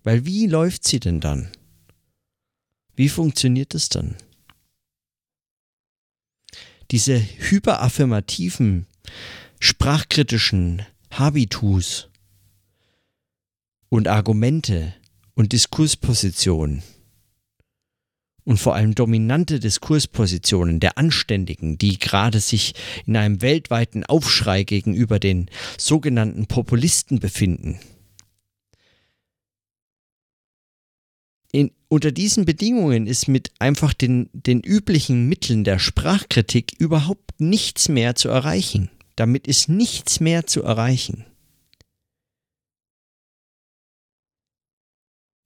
[0.02, 1.48] Weil wie läuft sie denn dann?
[2.94, 4.16] Wie funktioniert es dann?
[6.90, 8.86] Diese hyperaffirmativen,
[9.60, 12.08] sprachkritischen Habitus
[13.88, 14.94] und Argumente
[15.34, 16.82] und Diskurspositionen
[18.48, 22.74] und vor allem dominante Diskurspositionen der Anständigen, die gerade sich
[23.04, 27.78] in einem weltweiten Aufschrei gegenüber den sogenannten Populisten befinden.
[31.50, 37.88] In, unter diesen Bedingungen ist mit einfach den, den üblichen Mitteln der Sprachkritik überhaupt nichts
[37.88, 38.90] mehr zu erreichen.
[39.16, 41.24] Damit ist nichts mehr zu erreichen.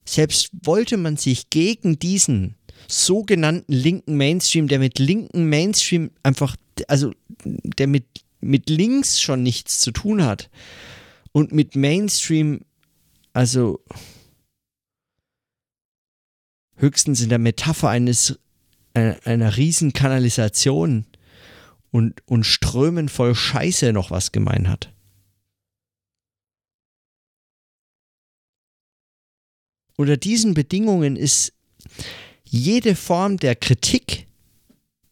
[0.05, 2.57] Selbst wollte man sich gegen diesen
[2.89, 6.57] sogenannten linken Mainstream, der mit linken Mainstream einfach,
[6.89, 7.13] also
[7.45, 8.05] der mit,
[8.41, 10.51] mit links schon nichts zu tun hat
[11.31, 12.61] und mit Mainstream,
[13.33, 13.81] also
[16.77, 18.39] höchstens in der Metapher eines
[18.95, 21.07] einer, äh, einer riesen Kanalisation
[21.91, 24.93] und, und Strömen voll Scheiße noch was gemein hat.
[29.97, 31.53] Unter diesen Bedingungen ist
[32.45, 34.27] jede Form der Kritik,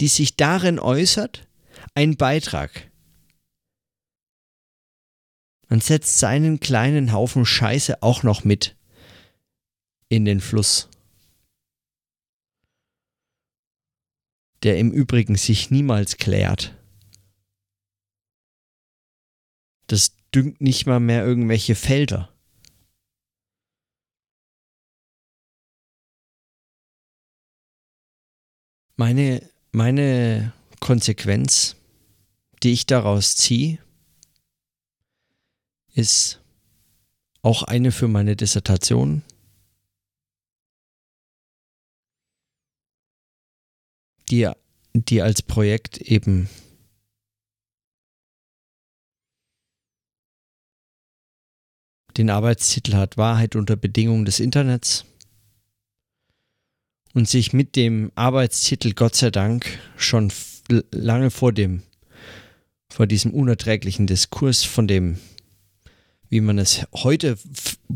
[0.01, 1.47] die sich darin äußert,
[1.95, 2.91] ein Beitrag.
[5.69, 8.77] Man setzt seinen kleinen Haufen Scheiße auch noch mit
[10.09, 10.89] in den Fluss.
[14.63, 16.77] Der im Übrigen sich niemals klärt.
[19.87, 22.33] Das düngt nicht mal mehr irgendwelche Felder.
[28.97, 31.77] Meine, meine Konsequenz,
[32.63, 33.79] die ich daraus ziehe,
[35.95, 36.41] ist
[37.43, 39.23] auch eine für meine Dissertation.
[44.31, 44.49] Die,
[44.95, 46.49] die als Projekt eben
[52.17, 55.05] den Arbeitstitel hat Wahrheit unter Bedingungen des Internets
[57.13, 59.67] und sich mit dem Arbeitstitel Gott sei Dank
[59.97, 60.33] schon
[60.93, 61.83] lange vor dem,
[62.89, 65.19] vor diesem unerträglichen Diskurs, von dem,
[66.29, 67.37] wie man es heute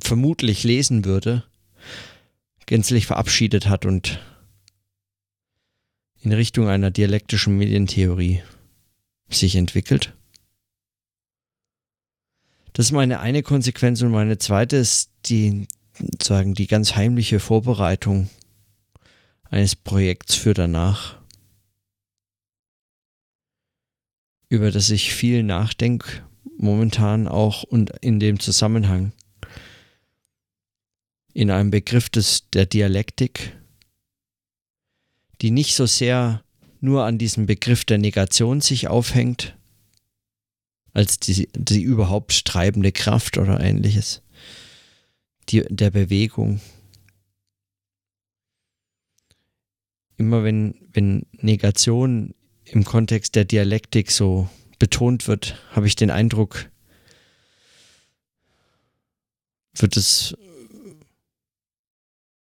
[0.02, 1.44] vermutlich lesen würde,
[2.66, 4.20] gänzlich verabschiedet hat und
[6.24, 8.42] in Richtung einer dialektischen Medientheorie
[9.28, 10.14] sich entwickelt.
[12.72, 15.68] Das ist meine eine Konsequenz und meine zweite ist die,
[16.20, 18.30] sagen, die ganz heimliche Vorbereitung
[19.44, 21.18] eines Projekts für danach,
[24.48, 26.22] über das ich viel nachdenke,
[26.56, 29.12] momentan auch und in dem Zusammenhang.
[31.34, 33.52] In einem Begriff des, der Dialektik,
[35.40, 36.42] die nicht so sehr
[36.80, 39.56] nur an diesem Begriff der Negation sich aufhängt,
[40.92, 44.22] als die, die überhaupt treibende Kraft oder ähnliches,
[45.48, 46.60] die, der Bewegung,
[50.16, 56.70] immer wenn, wenn Negation im Kontext der Dialektik so betont wird, habe ich den Eindruck,
[59.74, 60.36] wird es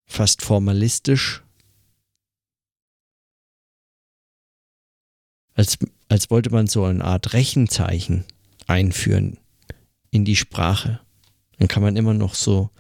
[0.07, 1.44] fast formalistisch,
[5.55, 5.79] als,
[6.09, 8.25] als wollte man so eine Art Rechenzeichen
[8.67, 9.39] einführen
[10.11, 11.01] in die Sprache.
[11.59, 12.71] Dann kann man immer noch so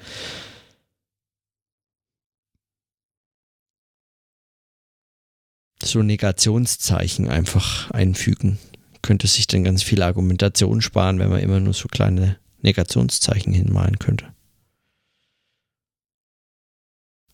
[5.82, 8.58] so Negationszeichen einfach einfügen.
[9.02, 13.98] Könnte sich dann ganz viel Argumentation sparen, wenn man immer nur so kleine Negationszeichen hinmalen
[13.98, 14.32] könnte.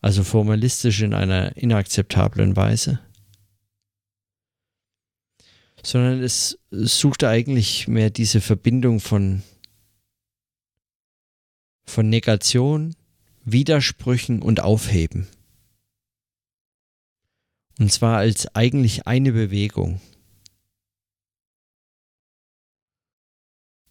[0.01, 2.99] Also formalistisch in einer inakzeptablen Weise.
[5.83, 9.43] Sondern es sucht eigentlich mehr diese Verbindung von,
[11.87, 12.95] von Negation,
[13.45, 15.27] Widersprüchen und Aufheben.
[17.79, 20.01] Und zwar als eigentlich eine Bewegung.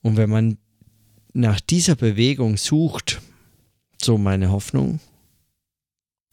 [0.02, 0.58] Und wenn man
[1.34, 3.22] nach dieser Bewegung sucht,
[4.02, 5.00] so meine Hoffnung,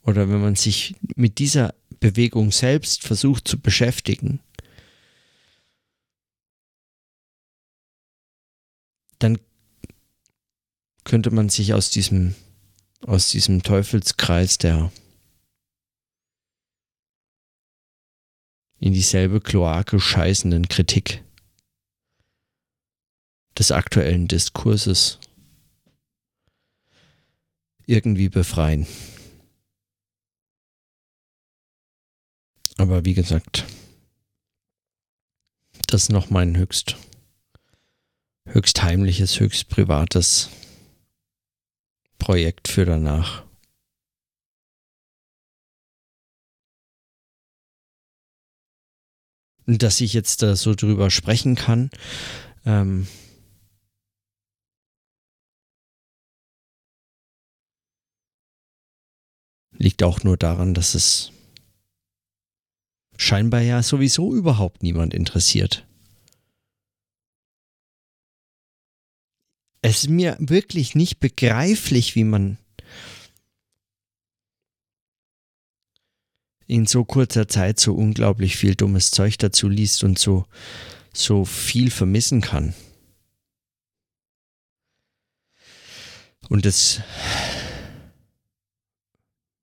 [0.02, 4.40] oder wenn man sich mit dieser Bewegung selbst versucht zu beschäftigen,
[9.18, 9.38] dann
[11.04, 12.34] könnte man sich aus diesem,
[13.02, 14.90] aus diesem Teufelskreis der
[18.78, 21.24] in dieselbe Kloake scheißenden Kritik
[23.58, 25.18] des aktuellen Diskurses
[27.86, 28.86] irgendwie befreien.
[32.78, 33.64] Aber wie gesagt,
[35.86, 36.96] das ist noch mein höchst,
[38.46, 40.50] höchst heimliches, höchst privates
[42.18, 43.44] Projekt für danach.
[49.66, 51.90] Dass ich jetzt da so drüber sprechen kann,
[52.64, 53.08] ähm,
[59.72, 61.32] liegt auch nur daran, dass es
[63.16, 65.85] scheinbar ja sowieso überhaupt niemand interessiert.
[69.88, 72.58] Es ist mir wirklich nicht begreiflich, wie man
[76.66, 80.44] in so kurzer Zeit so unglaublich viel dummes Zeug dazu liest und so,
[81.12, 82.74] so viel vermissen kann.
[86.48, 87.00] Und es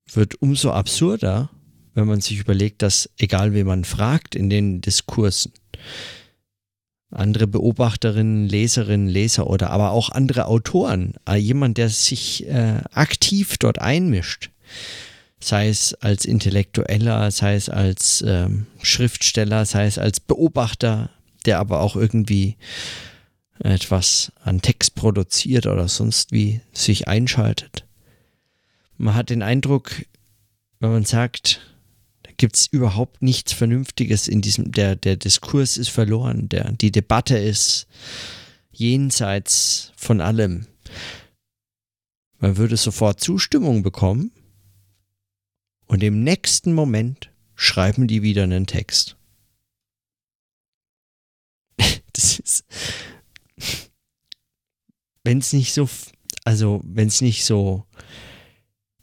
[0.09, 1.49] wird umso absurder,
[1.95, 5.51] wenn man sich überlegt, dass egal wie man fragt in den Diskursen,
[7.13, 13.57] andere Beobachterinnen, Leserinnen, Leser oder aber auch andere Autoren, äh, jemand, der sich äh, aktiv
[13.57, 14.49] dort einmischt,
[15.39, 21.09] sei es als Intellektueller, sei es als ähm, Schriftsteller, sei es als Beobachter,
[21.45, 22.55] der aber auch irgendwie
[23.59, 27.85] etwas an Text produziert oder sonst wie sich einschaltet.
[28.97, 29.91] Man hat den Eindruck,
[30.79, 31.61] wenn man sagt,
[32.37, 37.37] gibt es überhaupt nichts Vernünftiges in diesem, der, der Diskurs ist verloren, der, die Debatte
[37.37, 37.87] ist
[38.71, 40.67] jenseits von allem.
[42.39, 44.31] Man würde sofort Zustimmung bekommen
[45.85, 49.15] und im nächsten Moment schreiben die wieder einen Text.
[52.13, 52.65] das ist,
[55.23, 55.89] wenn es nicht so,
[56.43, 57.85] also wenn es nicht so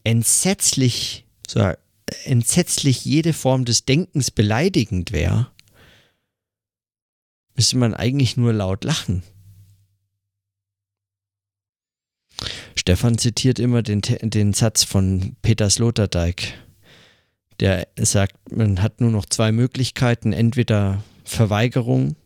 [0.05, 1.73] entsetzlich so
[2.25, 5.51] entsetzlich jede Form des Denkens beleidigend wäre,
[7.55, 9.23] müsste man eigentlich nur laut lachen.
[12.75, 16.55] Stefan zitiert immer den, den Satz von Peter Sloterdijk,
[17.61, 22.17] der sagt, man hat nur noch zwei Möglichkeiten, entweder Verweigerung,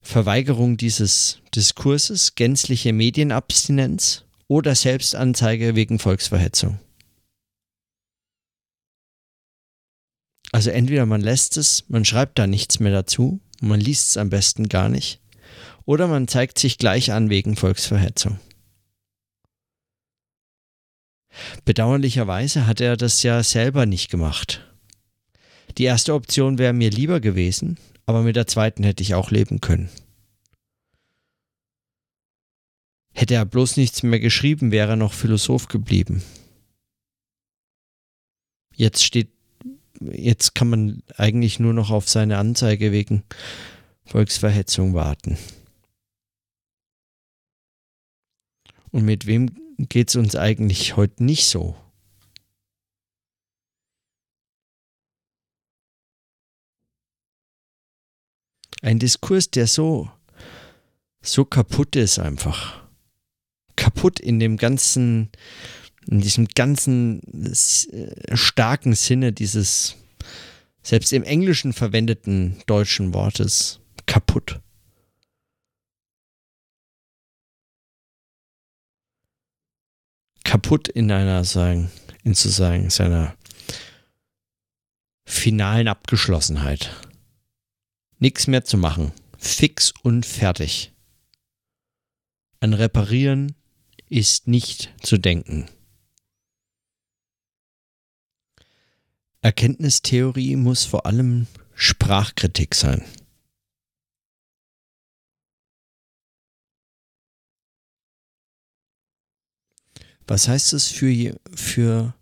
[0.00, 6.80] Verweigerung dieses Diskurses, gänzliche Medienabstinenz oder Selbstanzeige wegen Volksverhetzung.
[10.52, 14.30] Also entweder man lässt es, man schreibt da nichts mehr dazu, man liest es am
[14.30, 15.20] besten gar nicht,
[15.84, 18.38] oder man zeigt sich gleich an wegen Volksverhetzung.
[21.64, 24.64] Bedauerlicherweise hat er das ja selber nicht gemacht.
[25.76, 29.60] Die erste Option wäre mir lieber gewesen, aber mit der zweiten hätte ich auch leben
[29.60, 29.90] können.
[33.12, 36.22] Hätte er bloß nichts mehr geschrieben, wäre er noch Philosoph geblieben.
[38.74, 39.37] Jetzt steht
[40.00, 43.24] jetzt kann man eigentlich nur noch auf seine Anzeige wegen
[44.04, 45.38] Volksverhetzung warten.
[48.90, 51.76] Und mit wem geht es uns eigentlich heute nicht so?
[58.80, 60.10] Ein Diskurs, der so,
[61.20, 62.82] so kaputt ist einfach.
[63.76, 65.30] Kaputt in dem ganzen,
[66.10, 69.96] in diesem ganzen äh, starken Sinne dieses
[70.82, 74.60] selbst im Englischen verwendeten deutschen Wortes kaputt.
[80.44, 81.90] Kaputt in einer, sagen,
[82.24, 83.36] in zu sagen, seiner
[85.26, 86.90] finalen Abgeschlossenheit.
[88.18, 89.12] Nichts mehr zu machen.
[89.36, 90.92] Fix und fertig.
[92.60, 93.54] An Reparieren
[94.08, 95.68] ist nicht zu denken.
[99.40, 103.04] Erkenntnistheorie muss vor allem Sprachkritik sein.
[110.26, 112.14] Was heißt es für, für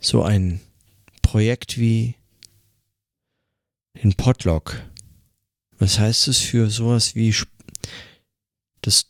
[0.00, 0.60] so ein
[1.22, 2.16] Projekt wie
[4.02, 4.82] den Podlog?
[5.78, 7.34] Was heißt es für sowas wie
[8.80, 9.06] das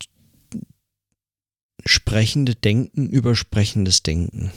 [1.87, 4.53] sprechende Denken über sprechendes Denken?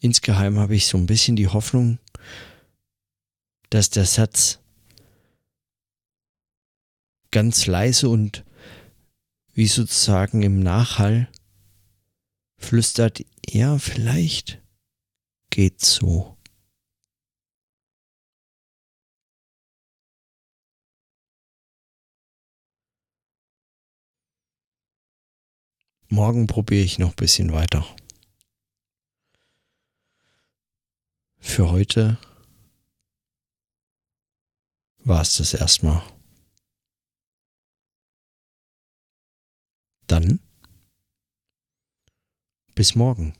[0.00, 1.98] Insgeheim habe ich so ein bisschen die Hoffnung,
[3.70, 4.58] dass der Satz
[7.30, 8.44] ganz leise und
[9.52, 11.28] wie sozusagen im Nachhall
[12.58, 14.60] flüstert, ja, vielleicht
[15.50, 16.36] geht's so.
[26.08, 27.86] Morgen probiere ich noch ein bisschen weiter.
[31.40, 32.18] Für heute
[34.98, 36.02] war es das erstmal.
[40.06, 40.40] Dann
[42.74, 43.39] bis morgen.